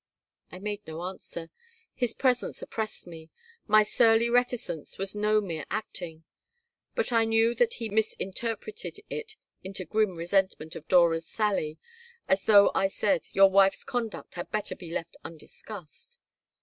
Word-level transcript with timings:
I 0.51 0.57
made 0.57 0.81
no 0.87 1.03
answer. 1.03 1.51
His 1.93 2.15
presence 2.15 2.59
oppressed 2.63 3.05
me. 3.05 3.29
My 3.67 3.83
surly 3.83 4.31
reticence 4.31 4.97
was 4.97 5.15
no 5.15 5.39
mere 5.41 5.65
acting. 5.69 6.23
But 6.95 7.11
I 7.11 7.23
knew 7.23 7.53
that 7.53 7.75
he 7.75 7.87
misinterpreted 7.87 8.97
it 9.11 9.35
into 9.63 9.85
grim 9.85 10.15
resentment 10.15 10.75
of 10.75 10.87
Dora's 10.87 11.27
sally, 11.27 11.77
as 12.27 12.45
though 12.45 12.71
I 12.73 12.87
said, 12.87 13.27
"Your 13.33 13.51
wife's 13.51 13.83
conduct 13.83 14.33
had 14.33 14.49
better 14.49 14.75
be 14.75 14.89
left 14.89 15.17
undiscussed." 15.23 16.17